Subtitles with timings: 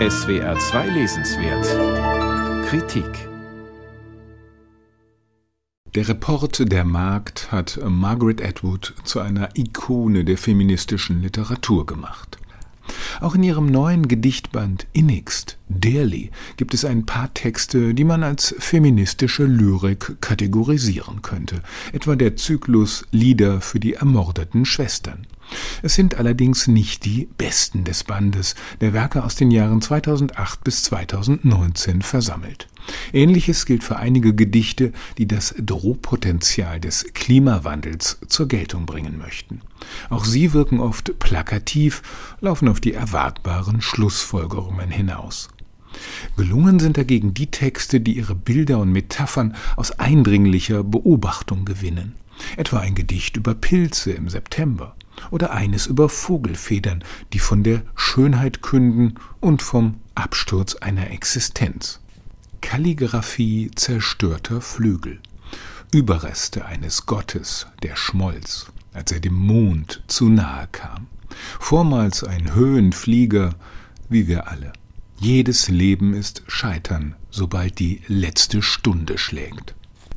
[0.00, 3.06] SWR 2 Lesenswert Kritik
[5.94, 12.38] Der Report der Markt hat Margaret Atwood zu einer Ikone der feministischen Literatur gemacht.
[13.20, 18.52] Auch in ihrem neuen Gedichtband Innigst, Dearly, gibt es ein paar Texte, die man als
[18.58, 25.28] feministische Lyrik kategorisieren könnte, etwa der Zyklus Lieder für die ermordeten Schwestern.
[25.82, 30.82] Es sind allerdings nicht die besten des Bandes, der Werke aus den Jahren 2008 bis
[30.84, 32.68] 2019 versammelt.
[33.12, 39.62] Ähnliches gilt für einige Gedichte, die das Drohpotenzial des Klimawandels zur Geltung bringen möchten.
[40.10, 42.02] Auch sie wirken oft plakativ,
[42.40, 45.48] laufen auf die erwartbaren Schlussfolgerungen hinaus.
[46.36, 52.14] Gelungen sind dagegen die Texte, die ihre Bilder und Metaphern aus eindringlicher Beobachtung gewinnen.
[52.56, 54.96] Etwa ein Gedicht über Pilze im September
[55.30, 62.00] oder eines über Vogelfedern, die von der Schönheit künden und vom Absturz einer Existenz.
[62.60, 65.20] Kalligraphie zerstörter Flügel.
[65.92, 71.06] Überreste eines Gottes, der schmolz, als er dem Mond zu nahe kam.
[71.60, 73.54] Vormals ein Höhenflieger,
[74.08, 74.72] wie wir alle.
[75.18, 79.74] Jedes Leben ist Scheitern, sobald die letzte Stunde schlägt.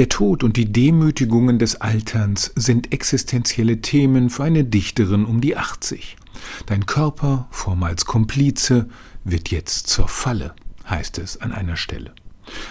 [0.00, 5.58] Der Tod und die Demütigungen des Alterns sind existenzielle Themen für eine Dichterin um die
[5.58, 6.16] 80.
[6.64, 8.88] Dein Körper, vormals Komplize,
[9.24, 10.54] wird jetzt zur Falle,
[10.88, 12.14] heißt es an einer Stelle.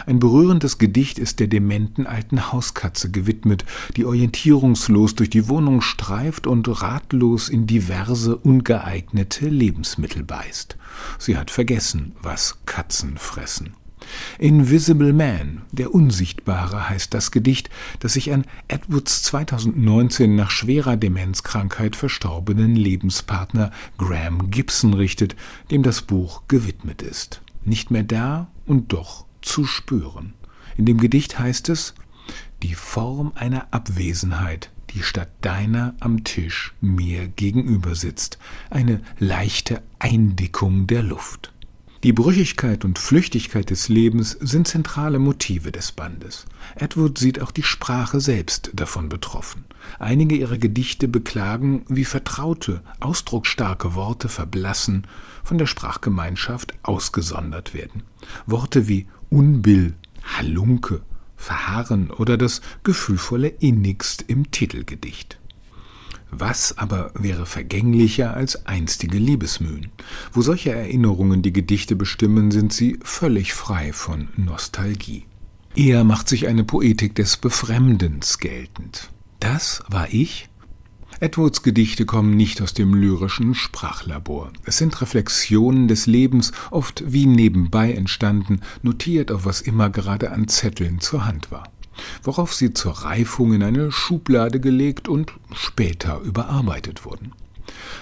[0.07, 3.63] Ein berührendes Gedicht ist der dementen alten Hauskatze gewidmet,
[3.95, 10.77] die orientierungslos durch die Wohnung streift und ratlos in diverse ungeeignete Lebensmittel beißt.
[11.19, 13.75] Sie hat vergessen, was Katzen fressen.
[14.37, 21.95] Invisible Man, der Unsichtbare heißt das Gedicht, das sich an Edwards 2019 nach schwerer Demenzkrankheit
[21.95, 25.35] verstorbenen Lebenspartner Graham Gibson richtet,
[25.71, 27.41] dem das Buch gewidmet ist.
[27.65, 30.33] Nicht mehr da und doch zu spüren.
[30.77, 31.93] In dem Gedicht heißt es,
[32.63, 38.37] die Form einer Abwesenheit, die statt deiner am Tisch mir gegenüber sitzt,
[38.69, 41.53] eine leichte Eindickung der Luft.
[42.01, 46.45] Die Brüchigkeit und Flüchtigkeit des Lebens sind zentrale Motive des Bandes.
[46.75, 49.65] Edward sieht auch die Sprache selbst davon betroffen.
[49.99, 55.07] Einige ihrer Gedichte beklagen, wie vertraute, ausdrucksstarke Worte verblassen,
[55.43, 58.03] von der Sprachgemeinschaft ausgesondert werden.
[58.45, 59.93] Worte wie Unbill,
[60.23, 61.01] Halunke,
[61.35, 65.37] Verharren oder das gefühlvolle Innigst im Titelgedicht.
[66.31, 69.91] Was aber wäre vergänglicher als einstige Liebesmühen?
[70.31, 75.25] Wo solche Erinnerungen die Gedichte bestimmen, sind sie völlig frei von Nostalgie.
[75.75, 79.09] Eher macht sich eine Poetik des Befremdens geltend.
[79.39, 80.49] Das war ich?
[81.19, 84.51] Edwards Gedichte kommen nicht aus dem lyrischen Sprachlabor.
[84.63, 90.47] Es sind Reflexionen des Lebens, oft wie nebenbei entstanden, notiert auf was immer gerade an
[90.47, 91.63] Zetteln zur Hand war
[92.23, 97.33] worauf sie zur Reifung in eine Schublade gelegt und später überarbeitet wurden.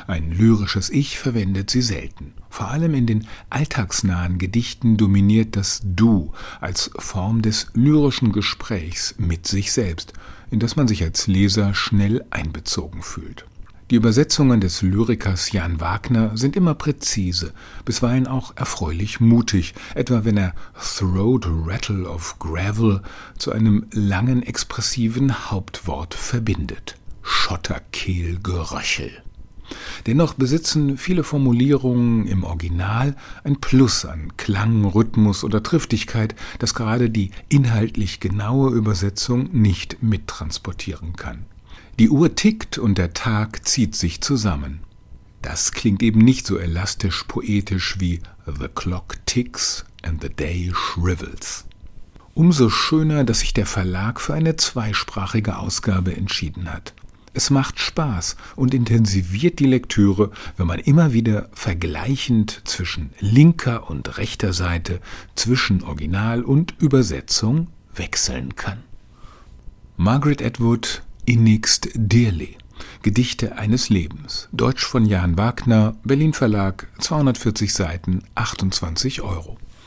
[0.07, 2.33] Ein lyrisches Ich verwendet sie selten.
[2.49, 6.31] Vor allem in den alltagsnahen Gedichten dominiert das Du
[6.61, 10.13] als Form des lyrischen Gesprächs mit sich selbst,
[10.49, 13.45] in das man sich als Leser schnell einbezogen fühlt.
[13.89, 17.53] Die Übersetzungen des Lyrikers Jan Wagner sind immer präzise,
[17.85, 23.01] bisweilen auch erfreulich mutig, etwa wenn er Throat Rattle of Gravel
[23.37, 26.97] zu einem langen expressiven Hauptwort verbindet.
[27.21, 29.11] Schotterkehlgeröchel.
[30.05, 33.15] Dennoch besitzen viele Formulierungen im Original
[33.45, 41.15] ein Plus an Klang, Rhythmus oder Triftigkeit, das gerade die inhaltlich genaue Übersetzung nicht mittransportieren
[41.15, 41.45] kann.
[41.99, 44.81] Die Uhr tickt und der Tag zieht sich zusammen.
[45.41, 51.65] Das klingt eben nicht so elastisch poetisch wie The clock ticks and the day shrivels.
[52.35, 56.93] Umso schöner, dass sich der Verlag für eine zweisprachige Ausgabe entschieden hat.
[57.33, 64.19] Es macht Spaß und intensiviert die Lektüre, wenn man immer wieder vergleichend zwischen linker und
[64.19, 65.01] rechter Seite,
[65.33, 68.83] zwischen Original und Übersetzung wechseln kann.
[69.97, 72.55] Margaret Atwood Innigst dearly.
[73.01, 74.47] Gedichte eines Lebens.
[74.53, 79.57] Deutsch von Jan Wagner, Berlin Verlag, 240 Seiten, 28 Euro.